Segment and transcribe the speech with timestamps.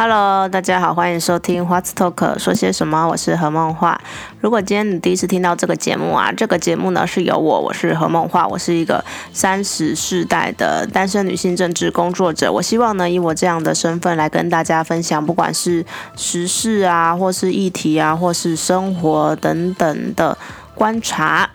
[0.00, 3.08] Hello，大家好，欢迎收听 What's Talk 说些什么？
[3.08, 4.00] 我是何梦画。
[4.40, 12.52] 如果今天你第一次听到这个节目啊，这个节目呢是由我，我是何梦画，我是一个三十世代的单身女性政治工作者。
[12.52, 15.84] 我希望呢以我这样的身份来跟大家分享，不管是
[16.14, 20.38] 时事啊，或是议题啊，或是生活等等的
[20.76, 21.50] 观察。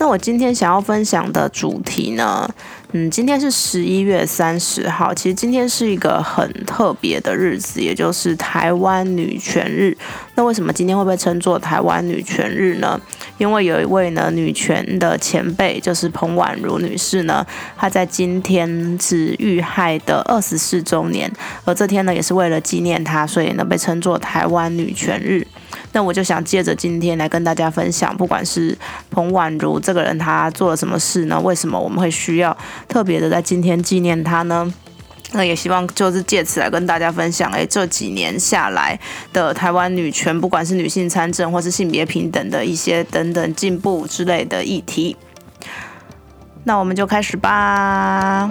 [0.00, 2.48] 那我今天想要分享的主题呢？
[2.92, 9.94] 嗯，今天是十一月三十号，其实今天是一个很特别的日子，也就是台湾女权日。
[10.38, 12.98] 那为什么今天会被称作台湾女权日呢？
[13.38, 17.44] 因为有一位呢女权的前辈，就是彭婉如女士呢，
[17.76, 21.28] 她在今天是遇害的二十四周年，
[21.64, 25.44] 而这天呢也是为了纪念她，所以呢被称作台湾女权日。
[25.90, 28.78] 那我就想借着今天来跟大家分享，不管是
[29.10, 31.40] 彭婉如这个人，她做了什么事呢？
[31.40, 34.72] 为什么我们会需要特别的在今天纪念她呢？
[35.32, 38.98] 那也希望就是借此来跟大家分享，诶，这几年下来
[39.32, 45.16] 的台湾女权，不管是女性参政或是性别平等的一些等等进步之类的议题。
[46.64, 48.48] 那我们就开始吧。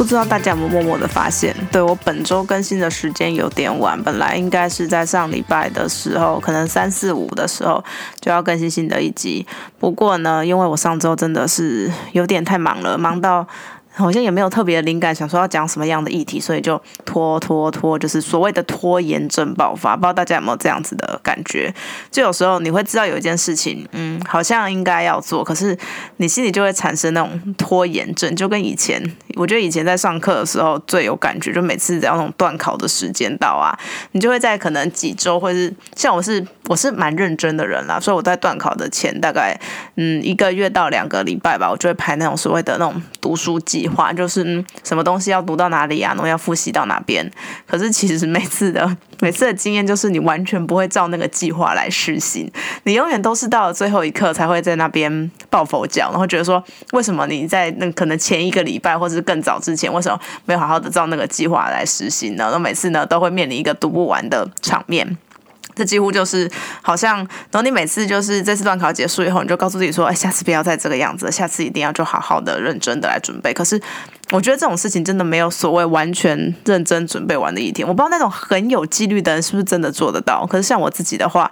[0.00, 7.84] 不知道大家有没有默默的发现，对我本周更新的时间有点晚，本来应该是在上礼拜的时候，可能三四五的时候
[8.18, 9.46] 就要更新新的一集。
[9.78, 13.46] 不过呢，因为我上周真的是有点太忙了，忙到。
[13.92, 19.96] 好像也没有特别的灵感，想说要讲什么样的议题，所以就拖拖拖，就是所谓的拖延症爆发。
[19.96, 21.72] 不知道大家有没有这样子的感觉？
[22.10, 25.76] 就有时候你会知道有一件事情，嗯，好像应该要做，可是
[26.16, 29.02] 你心里就会产生那种拖延症，就跟以前，
[29.34, 33.76] 我觉得以前在上课的时候最有感觉，就每次只要那种断考的时间到啊，
[34.12, 36.40] 你就会在可能几周，或是像我是
[36.70, 39.58] 我是蛮认真的人啦，所以我在断考的前大概
[39.96, 43.88] 嗯一个月到两个礼拜吧，我就会排那种所谓的那种读书计。
[43.90, 47.28] 划就是嗯，什么东西要读到哪里啊，然后要复习到哪边。
[47.66, 52.48] 可是其实每次的 每次的经验就是，你完全不会照那个计划来实行，
[52.84, 62.48] 你永远都是到了最后一刻才会在那边抱佛脚，然后觉得说，为什么你在那可能前一个礼拜或者是更早之前，为什么没有好好的照那个计划来实行呢？
[62.52, 65.18] 那每次呢都会面临一个读不完的场面。
[65.74, 66.50] 这几乎就是
[66.82, 73.80] 好像，等你每次就是这次段考结束以后，你就告诉自己说：“哎，下次不要再这个样子，下次一定要就好好的、认真的来准备。”可是，
[74.30, 77.86] 我觉得这种事情真的没有所谓完全认真准备完的一天。
[77.86, 80.46] 我不知道那种很有纪律的人是不是真的做得到。
[80.46, 81.50] 可是像我自己的话。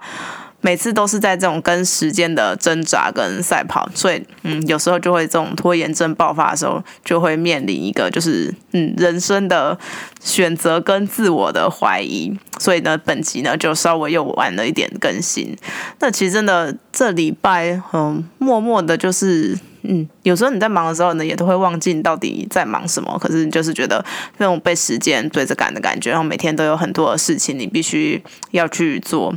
[0.61, 9.77] 每次都是在这种跟时间的挣扎跟赛跑，所以嗯，有时候就会这种拖延症爆发的时候，就会面临一个就是嗯人生的
[10.21, 12.37] 选择跟自我的怀疑。
[12.59, 15.55] 所以呢，本集呢就稍微又晚了一点更新。
[15.99, 23.17] 那其实真的这礼拜嗯，默默的就是嗯，有时候你在忙的时候呢，也都会忘记你到底在忙什么。
[23.17, 24.03] 可是你就是觉得
[24.39, 28.21] 那种被时间追着赶的感觉，然后每天都有很多的事情你必须
[28.51, 29.33] 要去做。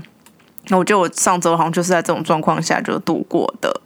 [0.69, 3.81] 那我觉得我上周好像就是在这种状况下就度过的。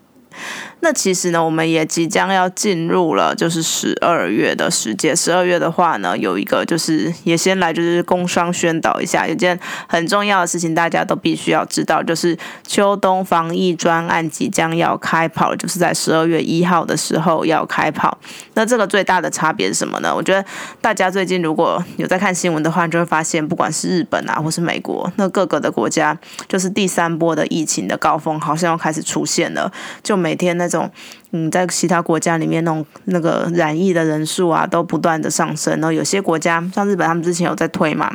[0.81, 5.17] 那其实呢，我们也即将要进入了，就是十二月的时间。
[5.17, 18.17] 十二月的话呢，有一个就是也先来就是工商宣导一下，有件很重要的事情，大家都必须要知道，就是秋冬防疫专案即将要开跑，就是在十二月一号的时候要开跑。
[18.55, 20.15] 那这个最大的差别是什么呢？
[20.15, 20.45] 我觉得
[20.81, 26.17] 大家最近如果有在看新闻的话，就会发现，不管是日本啊，或是美国，那各个的国家，
[26.47, 29.73] 就是第三波的疫情的高峰好像要开始出现了，
[30.03, 30.91] 就每天呢那种。
[31.33, 35.73] 嗯，在其他国家里面，那种那个染疫的人数啊，都不断的上升。
[35.75, 38.11] 然后有些国家，像日本，他们之前有在推嘛，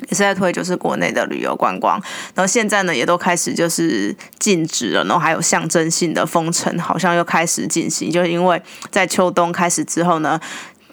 [0.00, 2.00] 也是在推，就是国内的旅游观光。
[2.34, 5.02] 然后现在呢，也都开始就是禁止了。
[5.04, 10.40] 然后还有象征性的封城，好像又开始进行，就是因为在秋冬开始之后呢。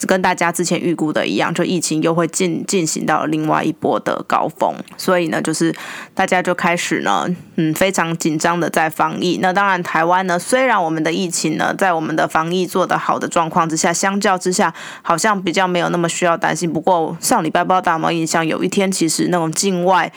[0.07, 5.73] 跟大家之前预估的一样，就疫情又会进进行到另外一波的高峰，所以呢，就是
[6.13, 9.39] 大家就开始呢，嗯，非常紧张的在防疫。
[9.41, 16.71] 那当然，台湾呢，虽然我们的疫情呢，在我们的防疫做得好的状况之下，相较之下，好像比较没有那么需要担心。
[16.71, 20.11] 不过上礼拜不知道大家有没有印象，有一天其实那种境外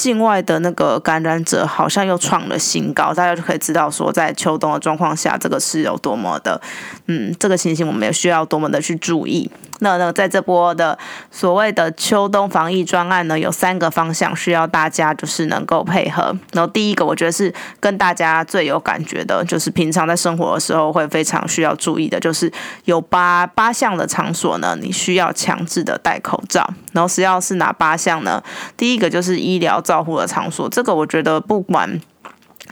[0.00, 6.58] 境外的那个感染者好像又创了新高，大家就可以知道说，在秋冬的状况下，这个是有多么的，
[7.04, 9.50] 嗯，这个情形我们也需要多么的去注意。
[9.82, 10.98] 那那在这波的
[11.30, 16.36] 所谓的秋冬防疫专案呢，有三个方向需要大家就是能够配合。
[16.52, 22.50] 然后第一个，我觉得是跟大家最有感觉的，就是平常在生活的时候会非常需要注意的，就是
[22.84, 26.68] 有八八项的场所呢，你需要强制的戴口罩。
[26.92, 28.42] 然后是要是哪八项呢？
[28.76, 32.00] 第一个就是医疗照护的场所，这个我觉得不管。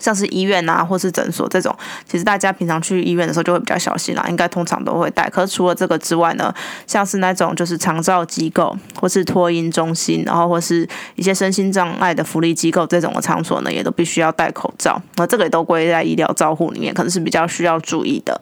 [0.00, 1.76] 像是医院啊，或是诊所这种，
[2.06, 5.28] 其实大家平常去医院的时候就会比较小心啦，应该通常都会戴。
[5.28, 6.54] 可是除了这个之外呢，
[6.86, 15.02] 像是那种就是长照机构，或是托婴中心，然后或是一些身心障碍的福利机构这种的场所呢，也都必须要戴口罩。
[15.16, 18.40] 那这个也都归在医疗照护里面，可能是比较需要注意的。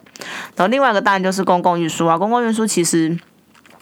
[0.56, 3.18] 然后另外一个当然就是公共运输啊，公共运输其实。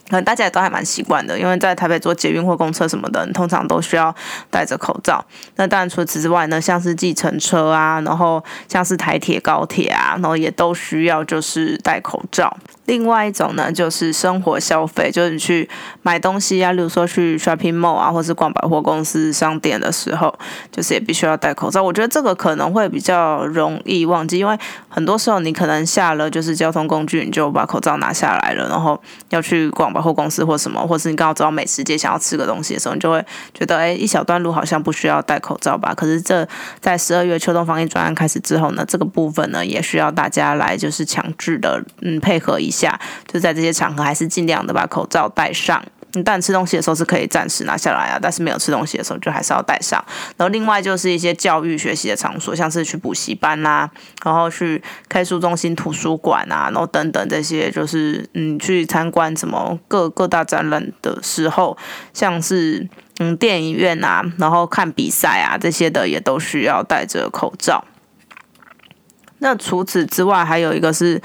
[0.09, 4.15] 可能大家也都还蛮习惯的，因为在台北坐捷运或公车什么的，通常都需要
[4.51, 5.25] 戴着口罩。
[5.57, 12.57] 那当然除此之外呢，像是计程车啊，然后像是台铁、高铁啊，然后也都需要就是戴口罩。
[12.87, 15.69] 另外一种呢，就是生活消费，就是你去
[16.03, 20.33] 买东西啊，例如说去 shopping mall 啊，或是逛百货公司商店的时候，
[20.71, 21.83] 就是也必须要戴口罩。
[21.83, 24.59] 我觉得这个可能会比较容易忘记，因为
[24.89, 29.01] 很多时候你可能下了就是交通工具，你就把口罩拿下来了，然后
[29.31, 35.95] 要去逛百货公司或什么，或是你刚好走到美食街想要吃个东西的时候，你就会觉得，哎，一小段路好像不需要戴口罩吧？
[35.95, 36.47] 可是这
[36.83, 42.74] 在十二月秋冬防疫专案开始之后呢，这个部分呢，也需要大家来就是强制的嗯配合一。
[42.75, 45.83] 下就在这些场合，还是尽量的把口罩戴上。
[46.25, 50.01] 但吃东西的时候是可以暂时拿下来啊，但是没有吃东西的时候就还是要戴上。
[50.37, 53.91] 然后另外就是一些教育学习的场所，像是去补习班啦，
[54.25, 61.77] 然后去开书中心、图书馆啊，然后等等这些，就是嗯去参观什么各各大展览的时候，
[62.13, 62.89] 像是
[63.19, 67.85] 嗯电影院啊，然后看比赛啊这些的，也都需要戴着口罩。
[69.39, 71.21] 那除此之外，还有一个是。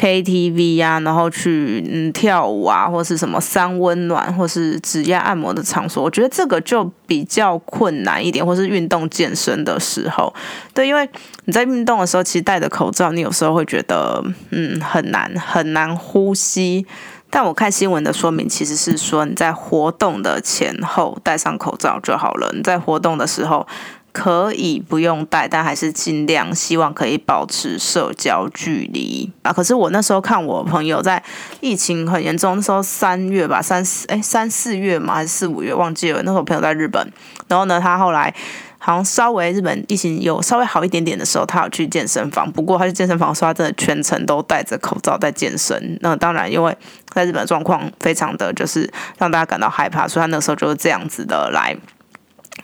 [0.00, 10.32] KTV 呀，然后去嗯跳舞啊，或是什么三温暖，或是指压按摩的场所，我觉得这个就比较困难一点，或是运动健身的时候，
[10.72, 11.06] 对，因为
[11.44, 16.86] 你在运动的时候，其实戴着口罩，你有时候会觉得嗯很难很难呼吸。
[17.32, 23.66] 但我看新闻的说明，其实是说你在活动的前后戴上口罩就好了，你在活动的时候。
[24.12, 29.52] 可以不用戴，但还是尽量希望可以保持社交距离啊。
[29.52, 31.22] 可是我那时候看我朋友在
[31.60, 36.22] 疫情很严重，那时候三月吧，三四哎三四月嘛还是四五月忘记了。
[36.24, 37.12] 那时候朋友在日本，
[37.48, 38.34] 然后呢，他后来
[38.78, 42.50] 好像稍微日本疫情有稍微好一点点的时候，他有去健身房。
[42.50, 45.98] 不过他去健身房说他真的全程都戴着口罩在健身。
[46.00, 46.76] 那当然，因为
[47.14, 51.76] 在日本状况非常的就是让大家感到害怕，所以他那时候就是这样子的来。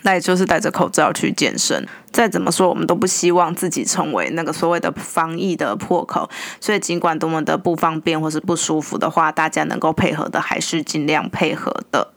[0.06, 1.84] 那也就是戴着口罩去健身。
[2.12, 6.30] 再怎么说，我们都不希望自己成为那个所谓的防疫的破口。
[6.60, 12.12] 所以，尽管多么的不方便或是不舒服的话，大家能够配合的，还是尽量配合的。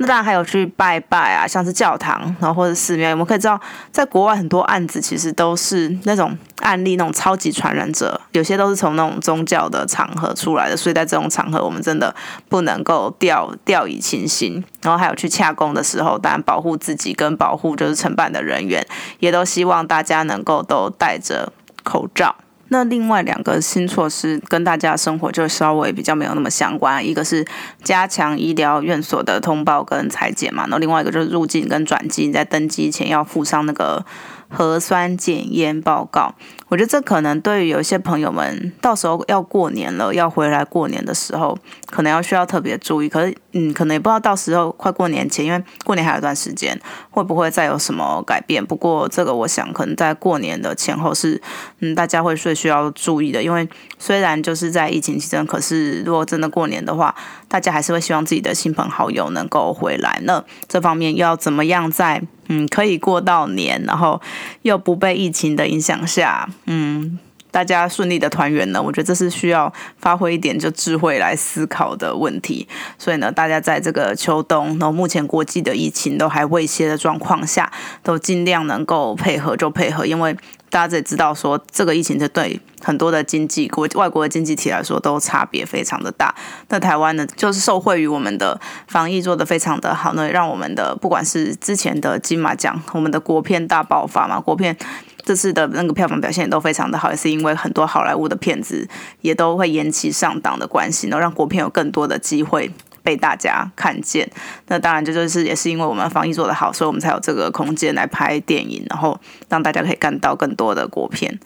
[0.00, 3.10] 那当然还有去拜拜啊，像是教堂，然后或者寺庙。
[3.10, 3.60] 我们可以知道，
[3.90, 10.76] 在国外很多案子其实都是那种案例，那种超级传染者，有些都是从那种宗教的场合出来的。
[10.76, 12.14] 所以在这种场合，我们真的
[12.48, 14.64] 不能够掉掉以轻心。
[14.82, 18.86] 然后还有去洽公的时候，当然保护自己跟保护就是承办的人员，
[19.18, 21.52] 也都希望大家能够都戴着
[21.82, 22.36] 口罩。
[22.68, 27.44] 那另外两个新措施跟大家生活就稍微比较没有那么相关，一个是
[27.82, 34.04] 加强医疗院所的通报跟裁剪嘛，然后另外一个就是入境跟转机，在登机前要附上那个。
[34.50, 36.34] 核酸检验报告，
[36.68, 43.08] 我觉得这可能对于有一些朋友们，到时候要过年了，要回来过年的时候，可能要需要特别注意。
[43.08, 46.78] 可是，嗯，可能也不知道到时候快过年前，因为过年还有一段时间，
[47.10, 48.64] 会不会再有什么改变？
[48.64, 51.40] 不过，这个我想可能在过年的前后是，
[51.80, 53.42] 嗯，大家会最需要注意的。
[53.42, 53.66] 因为
[53.98, 57.14] 虽然就是在疫情期间，可是如果真的过年的话，
[57.48, 60.20] 大家还是会希望自己的亲朋好友能够回来。
[60.24, 62.22] 那这方面要怎么样在？
[62.50, 64.18] 嗯，可以过到年，然后
[64.62, 67.18] 又不被疫情的影响下，嗯，
[67.50, 68.82] 大家顺利的团圆呢。
[68.82, 72.68] 我觉得这是需要发挥一点就智慧来思考的问题。
[72.98, 77.72] 所以呢，大家在这个秋冬，然后目前国际的疫情都还未歇的状况下，
[78.02, 80.36] 都尽量能够配合就配合，因为。
[80.70, 86.34] 大家也知道，说这个疫情是对很多的经济国外国的经济体来说都差别非常的大。
[86.68, 94.76] 那台湾呢，就是受惠于我们的防疫做得非常的好，那让我们的不管是之前的金马奖，我们的国片大爆发嘛，国片
[95.24, 98.88] 这次的那个票房表现也都非常的好，也是因为很多好莱坞的片子
[99.22, 102.70] 也都会延期上档的关系，然后让国片有更多的机会。
[103.02, 104.28] 被大家看见，
[104.66, 111.38] 那当然这就是也是因为我们防疫做得好，所以我们才有这个空间来拍电影，然后让大家可以看到更多的国片。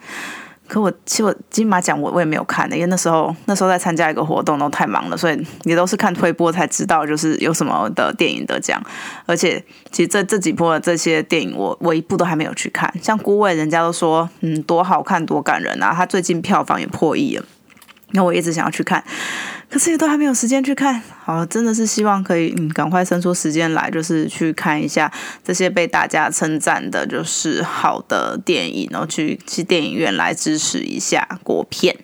[0.68, 8.82] 可我其实我金马奖我我也没有看的，因为那时候 那时候在参加一个活动都太忙了，所以也都是看推播才知道就是有什么的电影得奖。
[9.26, 17.44] 而且其实这这几部的这些电影我我一部都还没有去看，像《孤味》人家都说嗯多好看多感人啊，他最近票房也破亿了，
[18.12, 19.04] 那我一直想要去看。
[19.73, 21.02] 可是也都还没有时间去看。
[21.25, 25.11] 好，真的是希望可以嗯赶快生出时间来，就是去看一下
[25.43, 31.97] 这些被大家称赞的，就是好的电影，然后去去电影院来支持一下国片。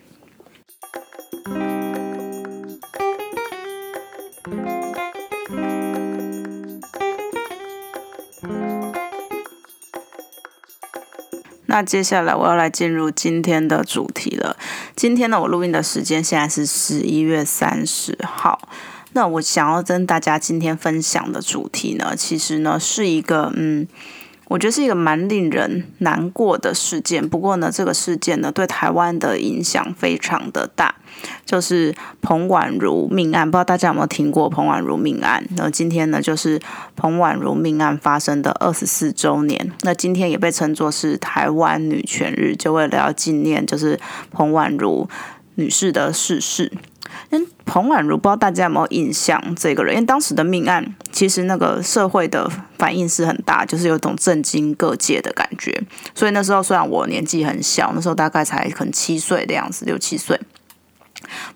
[11.69, 14.57] 那接下来我要来进入今天的主题了。
[14.95, 18.67] 今天呢，我录音的时间现在是十一月三十号。
[19.13, 23.87] 那我想要跟大家今天分享的主题呢，其实呢是一个嗯。
[24.49, 27.29] 我觉得是一个蛮令人难过的事件。
[27.29, 30.95] 不过呢，这个事件呢对台湾的影响非常的大，
[31.45, 33.49] 就是彭婉如命案。
[33.49, 35.45] 不知道大家有没有听过彭婉如命案？
[35.55, 36.59] 那今天呢就是
[36.95, 39.71] 彭婉如命案发生的二十四周年。
[39.83, 43.99] 那今天也被称作是台湾女权日，就为了要纪念就是
[44.31, 45.07] 彭婉如
[45.55, 46.71] 女士的逝世。
[47.31, 49.95] 嗯，彭婉如不知道大家有没有印象这个人？
[49.95, 55.81] 因为当时的命案，其实那个社会的反应是很大，就是有一种震惊各界的感觉。
[56.15, 60.39] 所以那时候虽然我年纪很小，那时候大概才可能七岁的样子，六七岁。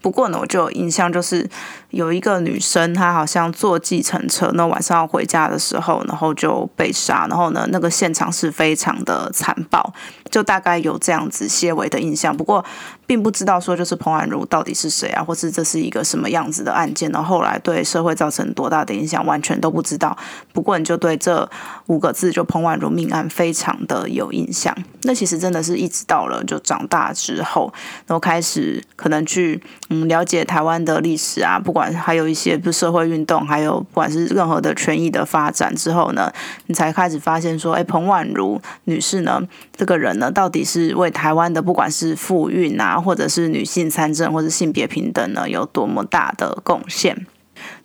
[0.02, 1.50] 不过呢，我就有印象，就是
[1.94, 7.28] 有一个女生，她好像坐计程车，那晚上要回家的时候，然后就被杀。
[7.30, 9.94] 然后呢，那个现场是非常的残暴，
[10.32, 12.36] 就大概有这样子些微的印象。
[12.36, 12.66] 不过，
[13.06, 17.12] 并不知道说就是彭婉如到底是谁啊，或是这是一个什么样子的案件。
[17.12, 20.18] 然后后来对社会造成多大的影响，完全都不知道。
[20.52, 21.48] 不过，你就对这
[21.86, 24.76] 五个字，就彭婉如命案，非常的有印象。
[25.04, 27.72] 那其实真的是一直到了就长大之后，
[28.08, 29.62] 然后开始可能去。
[29.90, 36.32] 嗯，了解台湾的历史啊，不管还有一些不社会运动，还有不管是任何的权益的发展之后呢，
[36.68, 39.42] 你才开始发现说，哎，彭婉如女士呢，
[39.76, 47.26] 这个人呢，到底是为台湾的不管是妇运啊，或者是女性参政或者性别平等呢，有多么大的贡献。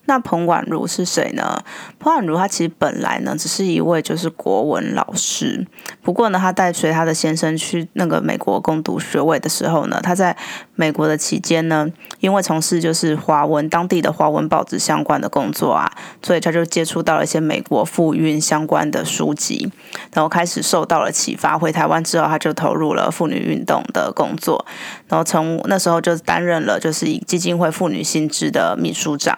[0.09, 1.63] 那彭婉如是谁呢？
[1.99, 5.67] 彭婉如她其实本来呢只是一位就是国文老师，
[6.01, 10.35] 不过呢她带随她的先生去那个美国攻读学位的时候呢，她在
[10.77, 11.87] 美国的期间呢，
[12.21, 19.71] 因为从事就是华文当地的华文报纸相关的工作啊，所以她就接触到了一些美国妇运相关的书籍，
[20.15, 21.59] 然后开始受到了启发。
[21.59, 24.65] 回台湾之后，她就投入了妇女运动的工作，
[25.07, 29.37] 然后从那时候就担任了就是以基金会妇女新知的秘书长。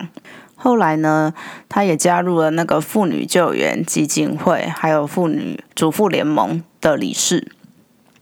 [0.63, 1.33] 后来呢，
[1.71, 7.51] 他也加入了那个妇女救援基金会，还有妇女主妇联盟的理事，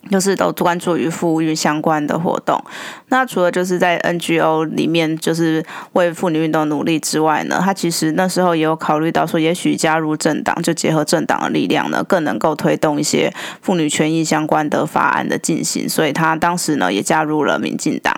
[0.09, 2.63] 就是都关注于妇育相关的活动。
[3.09, 5.65] 那除了就是在 NGO 里面，就是
[5.95, 15.89] 为妇女运动努力之外呢，他其实那时候也有考虑到说，也许加入政党，就结合政党的力量呢，更能够推动一些妇女权益相关的法案的进行。
[15.89, 18.15] 所以他当时呢，也加入了民进党。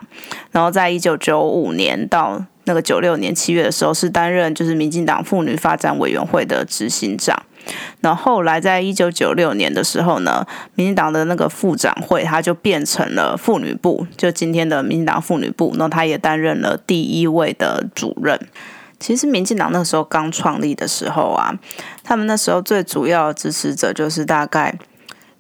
[0.51, 7.43] 然后在一九九五年到那个九六年七月的时候，是担任就是民进党妇女发展委员会的执行长。
[8.03, 10.47] 那后来在一九九六年的时候呢，
[10.77, 15.75] 民进党的那个副长会，他就变成了妇女部，就今天的民进党妇女部。
[15.77, 18.39] 那他也担任了第一位的主任。
[19.01, 21.59] 其实民进党那时候刚创立的时候啊，
[22.05, 24.79] 他们那时候最主要的支持者就是大概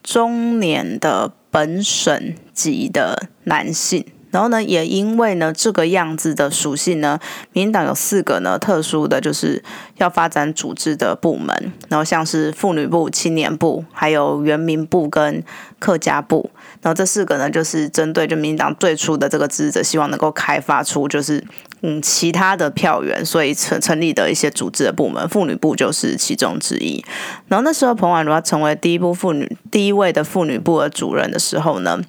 [0.02, 4.04] 中年的本省级的男性。
[4.30, 7.18] 然后呢，也因为呢这个样子的属性呢，
[7.52, 9.62] 民进党有四个呢特殊的就是
[9.96, 15.42] 要发展组织的部门，然后像是妇女部、青年部、还有原民部跟
[15.78, 21.44] 客家部，然后这四个呢就是针对就民进党最初的这个职责，希望能够开发出就是
[21.82, 27.04] 嗯其他的票源，所以成成立的一些组织的部门，妇女部就是其中之一。
[27.48, 32.00] 然后那时候彭婉如要成为第一部妇女第一位的妇女部的主任的时候呢。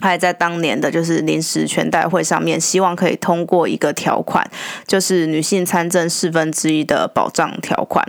[0.00, 4.46] 还在当年的就是临时全代会上面，希望可以通过一个条款，
[4.86, 8.06] 就是女性参政四分之一的保障条款。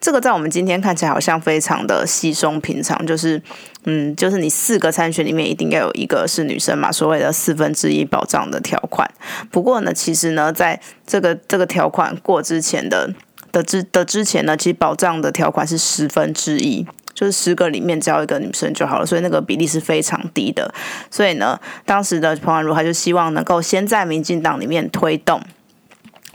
[0.00, 3.40] 这个在我们今天看起来好像非常的稀松平常，就是
[3.84, 9.10] 嗯，就是你四个参选里面一定要有一个是女生嘛，所谓的四分之一保障的条款。
[9.50, 13.14] 不过呢，其实呢，在这个这个条款过之前的
[13.50, 16.86] 的之的之前呢，其实保障的条款是十分之一。
[17.20, 20.72] 就是十个里面只要一个女生就好了，所以那个比例是非常低的。
[21.10, 25.42] 所以呢，当时的彭婉如她就希望能够先在民进党里面推动，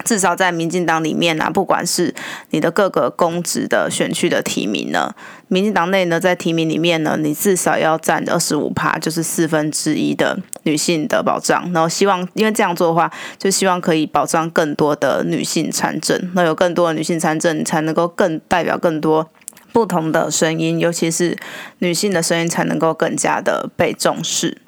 [0.03, 2.13] 至少在民进党里面啊，不管是
[2.51, 5.15] 你的各个公职的选区的提名呢，
[5.47, 11.63] 民进党内呢在提名里面呢，你至少要占二十五趴，就是四分之一的女性的保障。
[11.73, 16.31] 然后希望因为这样做的话，就希望可以保障更多的女性参政。
[16.35, 19.27] 那有更多的女性参政，你才能够更代表更多。
[19.75, 21.37] 不同的声音，尤其是
[21.79, 24.61] 女性的声音，才能够更加的被重视。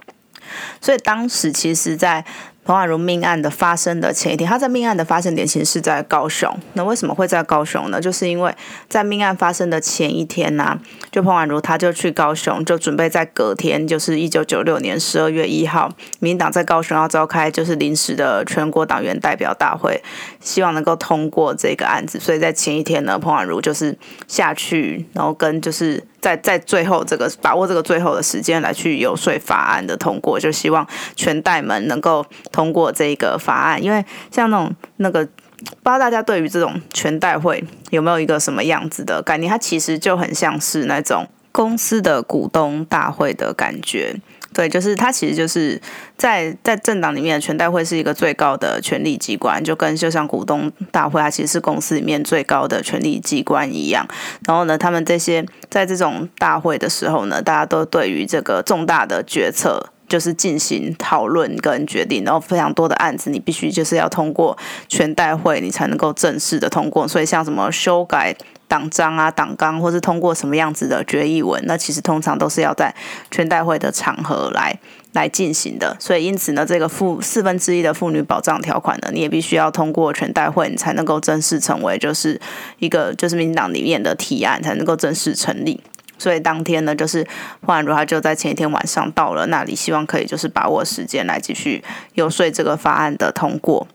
[0.81, 2.25] 所以当时其实，在
[2.67, 6.53] 彭婉如命案的发生的前一天，他在命案的发生点其实是在高雄。
[6.74, 8.01] 那为什么会在高雄呢？
[8.01, 8.53] 就是因为
[8.89, 10.77] 在命案发生的前一天呢，
[11.09, 20.03] 就彭婉如他就去高雄，就准备在隔天，就是一九九六年十二月一号，民党在高雄要召开就是临时的全国党员代表大会，
[20.41, 22.19] 希望能够通过这个案子。
[22.19, 23.97] 所以在前一天呢，彭婉如就是
[24.27, 32.25] 下去，然后跟就是在在最后这个把握这个最后的时间来去游说法案的通过，就希望全代们能够。
[32.51, 35.29] 通过这个法案，因为像那种那个，不
[35.62, 39.48] 知道大家对于这种全代会有没有一个什么样子的概念？
[39.48, 44.15] 它其实就很像是那种公司的股东大会的感觉。
[44.57, 45.79] 对，就是它其实就是
[46.17, 54.07] 在在政党里面的，全代会是一个最高的权力机关，就跟就像股东大会，它其实是公司里面最高的权力机关一样。
[54.47, 59.91] 然后呢，他们这些在这种大会的时候呢，大家都对于这个重大的决策。
[60.07, 67.07] 就是进行讨论跟决定，然后非常多的案子，你必须就是要通过全代会，你才能够正式的通过。
[67.07, 68.35] 所以像什么修改
[68.67, 72.93] 党章啊、党纲，或是通过什么样子的决议文，那其实通常都是要在
[73.31, 74.77] 全代会的场合来
[75.13, 75.95] 来进行的。
[75.99, 82.39] 所以因此呢，这个妇四分之一的妇女保障条款呢，你也必须要通过全代会，你才能够正式成为就是
[82.79, 85.81] 一个就是民进党里面的提案，才能够正式成立。
[86.17, 87.25] 所以当天呢，就是
[87.62, 91.83] 黄婉如，他就在前一天晚上到了那里，希望可以就是把握时间来继续
[92.13, 93.88] 游说这个法案的通过。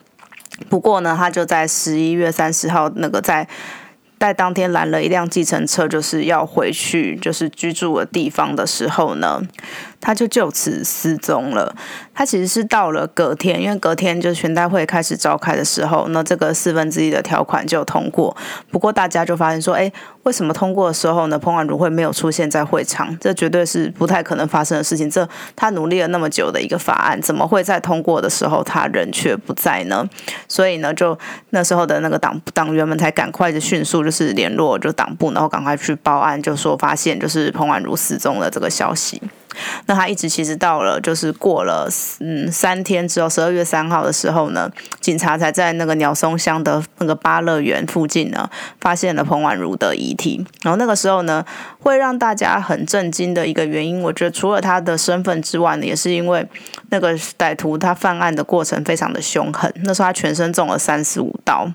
[0.69, 3.49] 不过呢，他就在十一月三十号那个在
[4.19, 9.43] 在当天拦了一辆计程车，就是要回去就是居住的地方的时候呢。
[10.03, 11.75] 他就就此失踪了。
[12.13, 18.37] 他其实是到了隔天，因为隔天就是全代会开始召开的时候，那这个四分之一的条款就通过。
[18.71, 19.91] 不过大家就发现说，哎，
[20.25, 23.17] 为什么通过的时候呢，彭婉如会没有出现在会场？
[23.19, 25.09] 这绝对是不太可能发生的事情。
[25.09, 30.07] 这他努力了那么久的一个法案，怎么会在通过的时候他人却不在呢？
[30.49, 31.17] 所以呢，就
[31.51, 39.23] 那时候的那个党党员们才赶快就迅速就是联络就党部，然后赶快去报案，就说发现就是彭婉如失踪了这个消息。
[39.87, 41.89] 那他一直其实到了，就是过了
[42.21, 48.49] 嗯三天之后，十二月三号的时候呢，警察才在那个鸟松乡的那个巴乐园附近呢，
[48.81, 50.45] 发现了彭婉如的遗体。
[50.63, 51.45] 然后那个时候呢，
[51.81, 56.47] 会让大家很震惊的一个原因，我觉得除了他的身份之外呢，也是因为
[56.91, 59.73] 那个歹徒他犯案的过程非常的凶狠。
[59.85, 61.71] 那时候他全身中了三十五刀。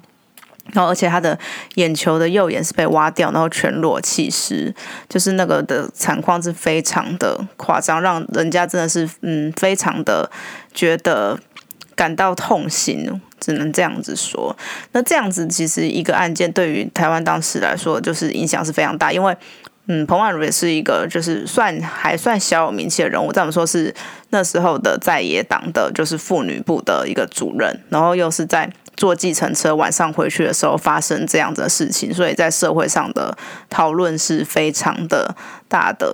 [0.74, 1.38] 然后，而且他的
[1.76, 4.74] 眼球的右眼是被挖掉，然后全裸弃尸，
[5.08, 10.30] 就是那个的惨况是非常的夸张，让人家真的是嗯，非常的
[10.74, 11.40] 觉得
[11.96, 14.56] 感到痛心，只能这样子说。
[14.92, 19.36] 那这样子其实一个案件对于台湾当时来说，就是影响是非常大，因为
[19.88, 23.96] 嗯，彭婉如也是一个就是算还算小有名气的人物，在我们说是
[24.32, 28.70] 那时候的在野党的，就是妇女部的一个主任，然后又是在。
[28.98, 33.38] 坐计程车晚上回去的时候发生这样的事情，所以在社会上的
[33.70, 35.36] 讨论是非常的
[35.70, 36.14] 大的。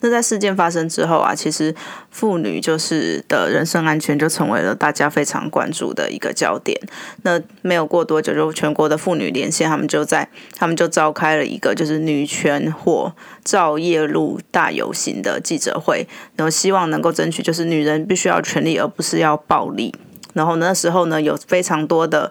[0.00, 1.74] 那在事件发生之后啊，其实
[2.10, 6.78] 妇女就是的人身安全就成为了大家非常关注的一个焦点。
[7.22, 16.06] 那没有过多久，就全国的妇女连线，他们就在他们就召开了一个就是女权或照夜路大游行的记者会，
[16.36, 19.94] 然后希望能够争取就是女人必须要权利，而不是要暴力。
[20.34, 22.30] 然后那时候呢，有非常多的。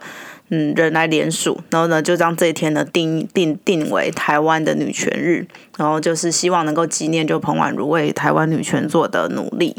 [0.50, 9.76] 嗯，人来联署，然后呢，就将这一天呢定定定为台湾的女权日，然后就是希望能够纪念就彭婉如为台湾女权做的努力。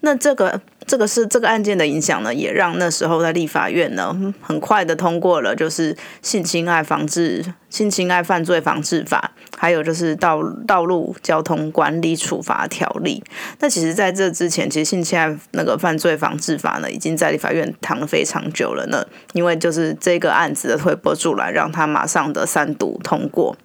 [0.00, 9.32] 那这个这个是这个案件的影响呢，也让那时候在立法院呢很快的通过了，就是性侵害防治性侵害犯罪防治法。
[9.58, 13.24] 还有就是道道路交通管理处罚条例。
[13.58, 19.02] 那其实，在这之前，其实性侵害那个犯罪防治法呢，已经在立法院躺了非常久了呢。
[19.32, 23.56] 因为就是这个案子的推波助澜，让他马上的三读通过。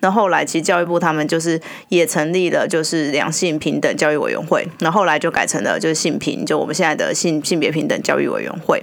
[0.00, 4.66] 那后来，其实教育部他们就是也成立了就是两性平等教育委员会。
[4.80, 8.82] 那后来就改成了就是性平，就我们现在的性性别平等教育委员会。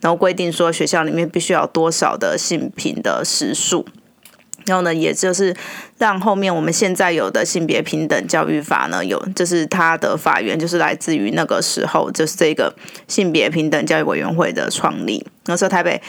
[0.00, 3.86] 然后规定说，学校里面必须要多少的性平的时数。
[4.66, 5.54] 然后呢，也就是
[5.98, 12.74] 让后面我们现在有的性别平等教育法呢，有就是它的法源就是来自于那个时候，就是这个
[13.06, 15.26] 性别平等教育委员会的创立。
[15.44, 16.00] 那时候台北，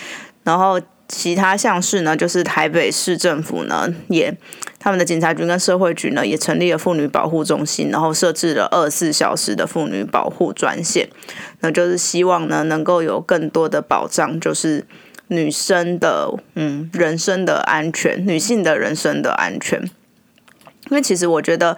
[0.43, 4.35] 然后其他像是呢，就是台北市政府呢，也
[4.79, 11.09] 他们的警察局跟社会局呢，也成立了妇女保护中心，然后设置了二十四小时的妇女保护专线，
[11.59, 14.85] 那就是希望呢，能够有更多的保障，就是。
[15.27, 19.81] 女生的嗯人身的安全，女性的人身的安全。
[19.81, 21.75] 因为其实我觉得，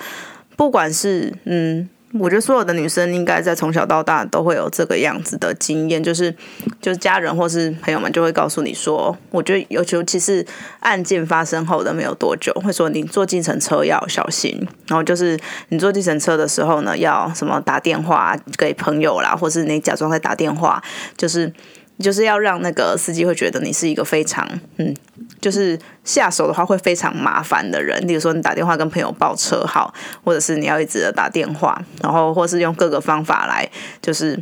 [0.57, 1.87] 不管是嗯。
[2.13, 6.33] 我觉得所有的女生应该在从小到大都会有这个样子的经验，就是
[6.81, 10.45] 就是家人或是朋友们就会告诉你说，我觉得尤其尤其是
[10.79, 15.37] 案件发生后的没有多久，会说你坐计程车要小心，然后就是
[15.69, 20.81] 你坐计程车的时候呢，要什么打电话给朋友啦，或是你假装在打电话，
[21.17, 21.51] 就是。
[21.99, 24.95] 就是要让那个司机会觉得你是一个非常嗯，
[25.41, 27.99] 就是下手的话会非常麻烦的人。
[28.07, 33.67] 例如说，你打电话跟朋友报车号，或者是你要一直打电话，然后或是用各个方法来
[34.01, 34.41] 就是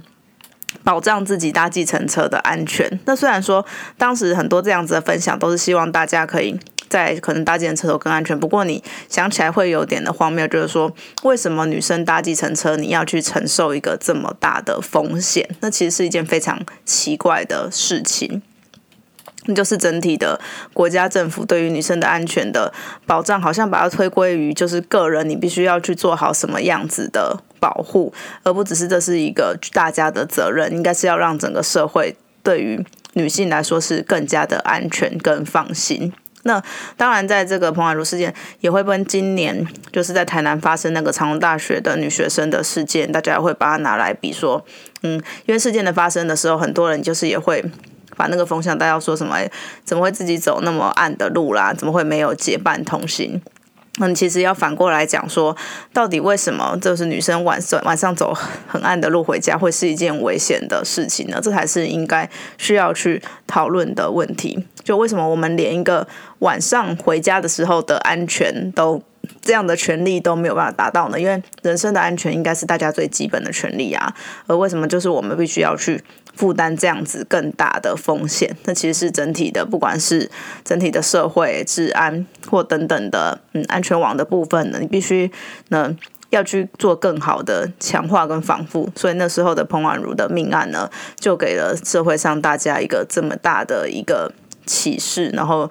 [0.84, 3.00] 保障自己搭计程车的安全。
[3.06, 3.66] 那虽然说
[3.98, 6.60] 当时很多这样子的分享都是希望大家可以。
[6.90, 10.92] 在可能搭计程车更安全，不过你想起来会有点的荒谬，就是说
[11.24, 15.48] 为什么女生搭计程车你要去承受一个这么大的风险？
[15.62, 18.42] 那其实是一件非常奇怪的事情。
[19.48, 20.40] 那就是整体的
[20.74, 22.74] 国家政府对于女生的安全的
[23.06, 36.12] 保障，好像把它推归于就是个人，你必须要去做好什么样子的保护，而不只是这是一个大家的责任，应该是要让整个社会对于女性来说是更加的安全跟放心。
[36.48, 36.62] 那
[36.96, 44.64] 当然，在这个彭海如事件，也会跟今年就是在台南发生那个长隆大学的女学生的事件，大家会把它拿来比说，
[45.02, 47.66] 嗯，因为事件的发生的时候，很多人就是也会
[48.16, 49.36] 把那个风向，大家说什么，
[49.84, 51.74] 怎么会自己走那么暗的路啦？
[51.74, 53.42] 怎么会没有结伴同行？
[53.98, 55.56] 那其实要反过来讲说，
[55.94, 58.34] 到底为什么就是女生晚上晚上走
[58.68, 61.40] 很暗的路回家会是一件危险的事情呢？
[61.42, 64.66] 这才是应该需要去讨论的问题。
[64.84, 66.06] 就为什么我们连一个
[66.40, 69.02] 晚上回家的时候的安全都
[69.42, 71.20] 这样的权利都没有办法达到呢？
[71.20, 74.14] 因为人身的安全应该是大家最基本的权利啊。
[74.46, 76.04] 而为什么就是我们必须要去？
[76.36, 80.30] 负担这样子更大的风险，那其实是整体的，不管是
[80.64, 85.32] 整体的社会治安或等等的嗯安全网的部分呢，你必须
[85.70, 85.96] 呢
[86.32, 88.90] 要去做更好的强化跟防护。
[88.96, 94.34] 所以那时候的彭婉如的命案呢，就给了社会上大家一个这么大的一个
[94.66, 95.70] 启示，然后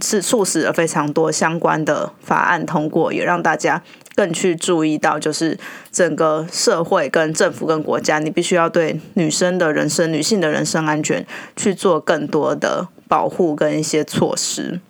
[0.00, 3.82] 是促使了非常多相关的法案通过，也让大家。
[4.18, 5.56] 更去注意到，就是
[5.92, 14.80] 整个社会、跟政府、跟国家，你必须要对女生的人生、女性的人身安全去做更多的保护跟一些措施。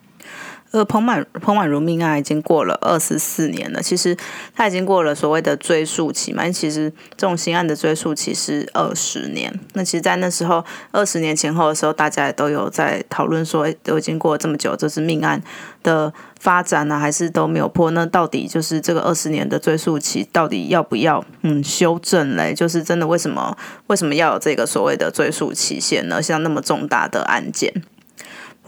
[0.71, 4.14] 而彭婉彭婉如命案已经过了二十四年了，其实
[4.55, 6.47] 他已经过了所谓的追诉期嘛。
[6.51, 9.51] 其实这种刑案的追诉期是二十年。
[9.73, 15.43] 那其实，在那时候二十年前后的时候，大家也都有在讨论说，都已经过了这么久，这是命案
[15.83, 17.90] 的发展呢，还是都没有破？
[17.90, 22.55] 那到底就是这个二十年的追诉期，到底要不要嗯修正嘞？
[22.55, 23.57] 就是真的为什么
[23.88, 26.22] 为什么要有这个所谓的追诉期限呢？
[26.22, 27.72] 像那么重大的案件。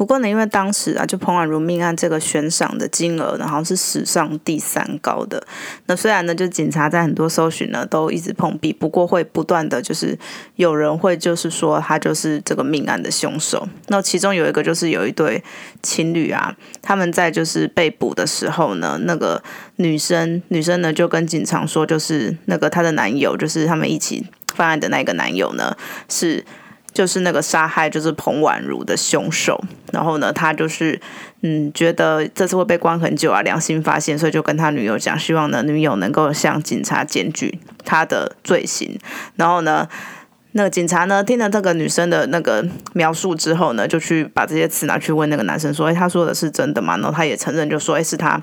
[0.00, 5.46] 不过呢，因为当时啊，就彭婉如命案这个悬赏的金额呢，好像是史上第三高的。
[5.88, 10.18] 那虽然呢，就警察在很多搜寻呢都一直碰壁，不过会不断的就是
[10.56, 13.68] 有人会就是说他就是这个命案的凶手。
[13.88, 15.44] 那其中有一个就是有一对
[15.82, 19.42] 情侣啊，他们在就是被捕的时候呢，那个
[19.76, 25.76] 女生女生呢就跟警察说，就是那个她的男友，就是他们一起犯案的那个男友呢
[26.08, 26.42] 是。
[26.92, 31.00] 就是那个杀害就是彭婉如的凶手，然后呢，他就是
[31.42, 38.98] 嗯，觉得这次会被关很久啊，良心发现，所以就跟他女友讲，希望呢女友能够向警察检举他的罪行。
[39.36, 39.88] 然后呢，
[40.52, 46.96] 那个警察呢听了这个女生的那个描述之后呢，就去把这些词拿去问那个男生说，哎，他说的是真的吗？
[46.96, 48.42] 然后他也承认，就说，哎，是他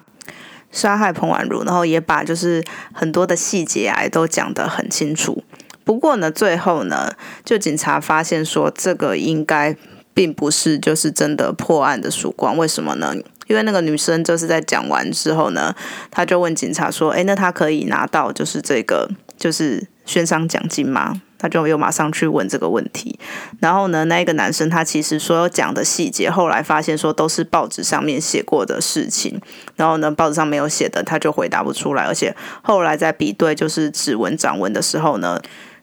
[0.72, 5.44] 杀害彭婉如，然后也把就是很多的细节啊都讲得很清楚。
[5.88, 7.14] 不过呢，最后呢，
[7.46, 9.74] 就警察发现说，这个应该
[10.14, 12.58] 并不是就是真的破案的曙光。
[12.58, 13.16] 为什么呢？
[13.48, 15.74] 因为那个女生就是在讲完之后呢，
[16.12, 23.18] 他就问警察说：“诶，那他可以拿到就是这个就是悬赏奖金吗？”他就又马上去问这个问题。
[23.62, 29.40] 然后呢，那一个男生他其实所有讲的细节，后来发现说都是报纸上面写过的事情。
[29.78, 32.04] 然后呢，报纸上没有写的，他就回答不出来。
[32.04, 35.40] 而且后来在比对就是指纹掌纹的时候呢。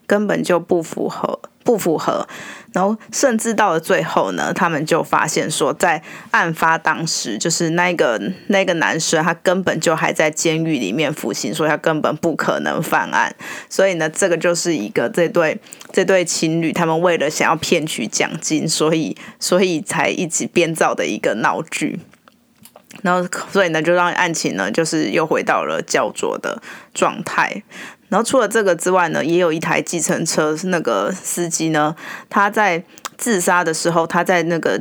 [0.06, 2.26] 根本就不符合，不符合。
[2.72, 13.32] 然后甚至到了最后呢，他们就发现说，在案发当时，就是那个那个男生，他根本就还在监狱里面服刑，所以他根本不可能犯案。
[13.68, 15.56] 所以呢，这个就是一个这对
[15.92, 22.00] 这对情侣，他们为了想要骗取奖金，所以所以才一起编造的一个闹剧。
[23.02, 26.62] 然后，所以呢，就让案情呢，就是又回到了焦灼的
[26.92, 27.62] 状态。
[28.08, 31.94] 然后除了这个之外呢，也有一台计程车，那个司机呢，
[32.28, 32.84] 他在
[33.16, 34.80] 自杀的时候，他在那个。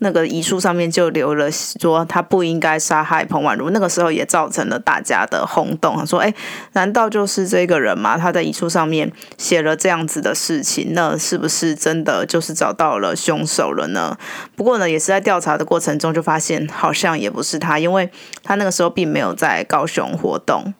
[0.00, 6.06] 那个遗书上面就留了说他不应该杀害彭婉如，那个时候也造成了大家的轰动。
[6.06, 6.32] 说：“哎，
[6.74, 8.16] 难道就是这个人吗？
[8.16, 14.16] 他在遗书上面写了这样子的事情，那是不是真的就是找到了凶手了呢？”
[14.54, 18.08] 不过呢，也是在调查的过程中就发现好像也不是他，因为
[18.44, 20.72] 他那个时候并没有在高雄活动。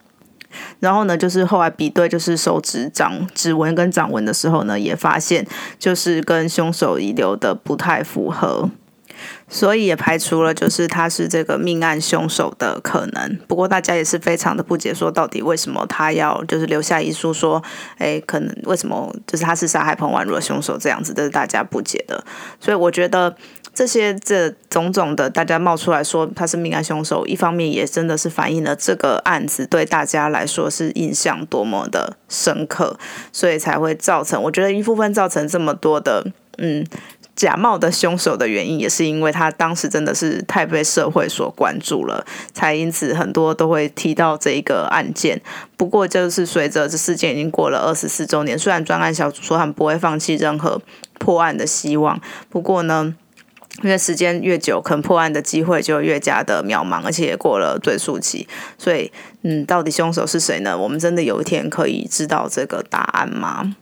[0.81, 5.47] 然后呢，就是后来比对就是手指掌指纹跟掌纹的时候呢，也发现
[5.79, 8.71] 就是跟凶手遗留的不太符合。
[9.49, 13.37] 所以也排除了就是他是这个命案凶手的可能。
[13.49, 17.61] 不过大家也是非常的不解，说到底为什么他要就是留下遗书说，
[17.97, 22.23] 哎，可能为什么就是他是杀害彭婉如的凶手这样子，这是大家不解的。
[22.61, 23.35] 所以我觉得
[23.79, 32.99] 这些这种种的大家冒出来说他是命案凶手，一方面也真的是反映了这个案子对大家来说是印象多么的深刻，
[33.33, 36.85] 所以才会造成我觉得一部分造成这么多的嗯。
[37.37, 45.41] 假冒的凶手的原因，也是因为他当时真的是太被社会所关注了，才因此很多都会提到这一个案件。
[45.77, 50.83] 不过，就是随着这事件已经过了二十四周年，虽然专案小组说他们不会放弃任何
[51.21, 53.15] 破案的希望，不过呢，
[53.83, 59.13] 因为时间越久，可能破案的机会就越加的渺茫，而且也过了追诉期，所以，
[59.43, 60.77] 嗯，到底凶手是谁呢？
[60.77, 63.77] 我们真的有一天可以知道这个答案吗？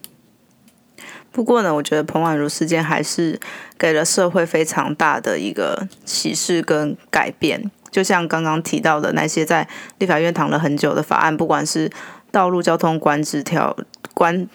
[1.32, 3.40] 不过呢，我觉得彭婉如事件还是
[3.78, 7.70] 给了社会非常大的一个启示跟改变。
[7.90, 9.66] 就像刚刚提到的那些在
[9.98, 11.90] 立法院躺了很久的法案，不管是
[12.30, 13.74] 道路交通管制条
[14.12, 14.46] 管。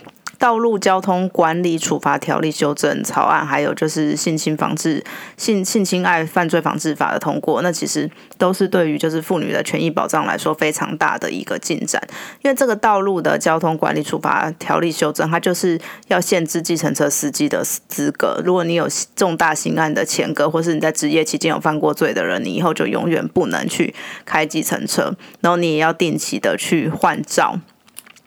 [0.41, 5.03] 道路交通管理处罚条例修正草案，还有就是性侵防治
[5.37, 12.01] 性性侵害犯罪防治法的通过，那其实都是对于就是妇女的权益保障来说非常大的一个进展。
[12.41, 18.41] 因为这个道路的交通管理处罚条例修正，它就是要限制计程车司机的资格。
[18.43, 23.93] 如果你有重大刑案的前科，或是你在职业期间有犯过罪的人，你以后就永远不能去
[24.25, 27.59] 开计程车，然后你也要定期的去换照。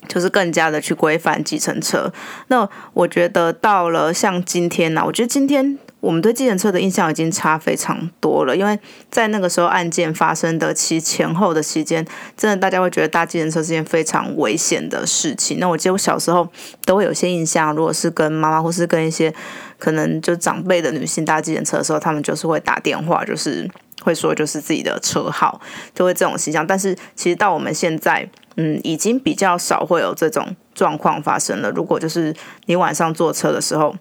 [0.09, 2.13] 就是更加的去规范计程车。
[2.49, 8.57] 那我觉得到了像今天呢，我觉得今天我们对计程车的印象已经差非常多了。
[8.57, 8.79] 因为
[9.11, 15.59] 在那个时候案件发生的期前后的期间，真的大家会觉得搭计程车是件非常危险的事情。
[15.59, 16.47] 那我记得我小时候
[16.85, 19.33] 都会有些印象，如果是跟妈妈或是跟一些
[19.79, 23.69] 可能就长辈的女性搭计程车的时候，他们就是会打电话，就是
[24.05, 25.61] 会说就是自己的车号，
[25.93, 26.65] 就会这种形象。
[26.65, 28.31] 但是其实到我们现在。
[28.57, 31.69] 嗯，已经比较少会有这种状况发生了。
[31.73, 32.33] 如果就是
[32.67, 33.93] 你晚上坐车的时候。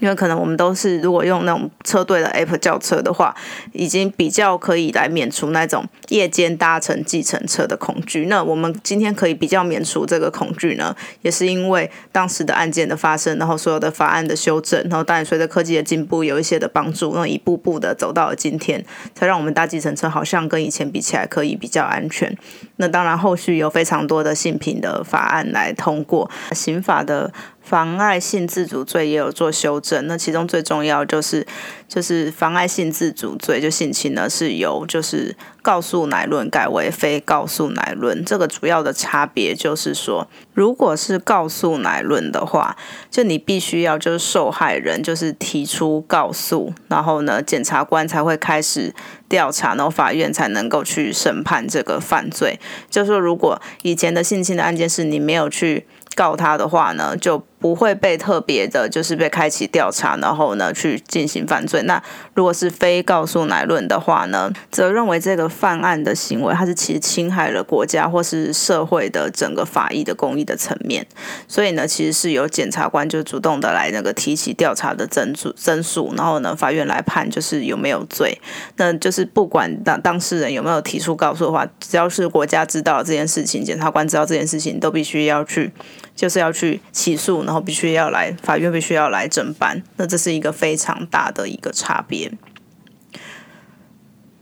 [0.00, 3.34] 因为可能我们都是如果用那种车队的 app 叫车的话，
[3.72, 8.24] 已经比较可以来免除那种夜间搭乘计程车的恐惧。
[8.24, 18.82] 那我们今天可以比较免除这个恐惧呢，也是因为当时的案件的发生，然后所有的法案的修正，然后当然随着科技的进步有一些的帮助，那一步步的走到了今天，
[19.14, 22.34] 才让我们搭计程车好像跟以前比起来可以比较安全。
[22.76, 27.30] 那当然后续有非常多的性品的法案来通过刑法的。
[27.62, 31.46] 妨碍性自主罪也有做修正，那其中最重要就是
[31.88, 42.76] 就是妨碍性自主罪就性侵呢是由就是告诉乃论改为非告诉乃论，这个主要的差别就是说，如果是告诉乃论的话，
[43.10, 48.92] 就你必须要就是受害人就是提出告诉，然后呢检察官才会开始
[49.28, 52.58] 调查，然后法院才能够去审判这个犯罪。
[52.90, 61.80] 就是说如果以前的性侵的案件是你没有去告他的话呢，就不会被特别的，就是被开启调查，然后呢去进行犯罪。
[61.82, 62.02] 那
[62.34, 71.06] 如果是非告诉乃论的话呢，则认为这个犯案的行为，它是其实侵害了国家或是社会的整个法益的公益的层面。
[71.46, 78.36] 所以呢，其实是由检察官就主动的来那个提起调查的增诉增诉，然后呢法院来判就是有没有罪。
[78.78, 85.70] 那就是不管当当事人有没有提出告诉的话，只要是国家知道这件事情，检察官知道这件事情，都必须要去。
[86.14, 89.82] 就是要去起诉呢，然后必须要来法院，必须要来侦办。
[89.98, 92.32] 那这是一个非常大的一个差别。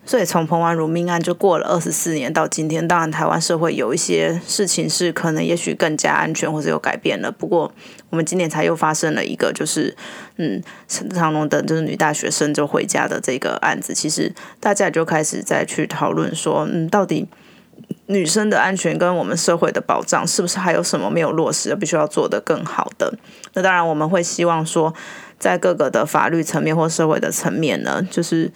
[0.04, 7.32] 所以从彭婉如命案就过了二十四年到今天，当然台湾社会有一些事情是可能也许更加安全或者有改变了。
[7.32, 7.72] 不过
[8.10, 9.96] 我们今年才又发生了一个，就是
[10.36, 17.26] 嗯，陈长龙等就是女大学生就回家的这个案子，其实大家就开始在去讨论说，嗯，到底。
[18.10, 23.14] 女生的安全跟我们社会的保障，是不是还有什么没有落实，必须要做得更好的？
[23.54, 24.92] 那当然，我们会希望说，
[25.38, 28.50] 在各个的法律层面或社会的层面呢，就是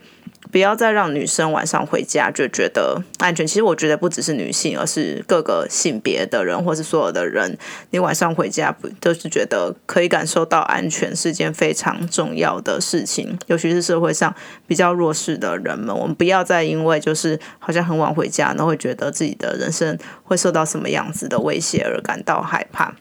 [0.54, 3.44] 不要再让女生晚上回家就觉得安全。
[3.44, 7.58] 其实我觉得不只是女性，而是各个性别的人，或是所有的人，
[7.90, 13.36] 你晚上回家不都是觉得可以感受到安全，是件非常重要的事情。
[13.48, 14.32] 尤其是社会上
[14.68, 22.94] 比较弱势的人们，我们不要再因为就是好像很晚回家，然后会觉得自己的人生会受到什么样子的威胁而感到害怕。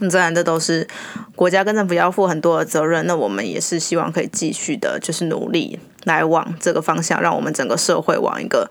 [0.00, 0.86] 那自然，这都是
[1.36, 3.06] 国家跟政府要负很多的责任。
[3.06, 8.68] 那我们也是希望可以继续的，就是努力来往这个方向，让我们整个社会往一个，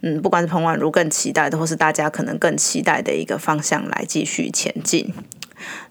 [0.00, 5.12] 嗯，不管是彭婉如更期待的，或是大家可能更期待的一个方向来继续前进。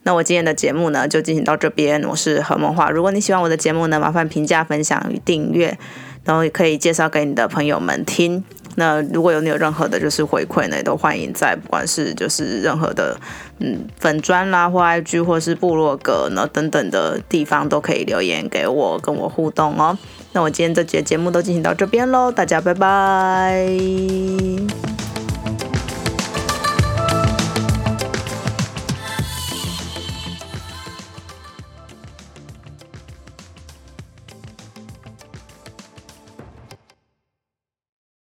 [0.02, 2.04] 那我今天的节目呢，就进行到这边。
[2.06, 2.90] 我是何梦华。
[2.90, 5.78] 如果你喜欢我的节目呢，麻烦评价、分享与订阅，
[6.24, 8.44] 然后也可以介绍给你的朋友们听。
[8.80, 13.20] 那如果有你有任何的，就是回馈呢，都欢迎在不管是就是任何的
[13.60, 19.98] 嗯粉砖啦或 IG 或是部落格呢等等的地方都可以留言给我，跟我互动哦。
[20.32, 23.68] 那我今天这节节目都进行到这边喽，大家拜拜。